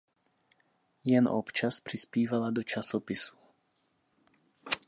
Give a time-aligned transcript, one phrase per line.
[1.03, 3.35] Jen občas přispívala do časopisů.